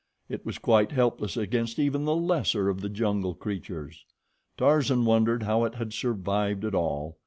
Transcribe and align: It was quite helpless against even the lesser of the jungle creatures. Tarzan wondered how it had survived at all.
It 0.29 0.43
was 0.43 0.57
quite 0.57 0.93
helpless 0.93 1.37
against 1.37 1.77
even 1.77 2.05
the 2.05 2.15
lesser 2.15 2.69
of 2.69 2.81
the 2.81 2.89
jungle 2.89 3.35
creatures. 3.35 4.03
Tarzan 4.57 5.05
wondered 5.05 5.43
how 5.43 5.63
it 5.63 5.75
had 5.75 5.93
survived 5.93 6.65
at 6.65 6.73
all. 6.73 7.19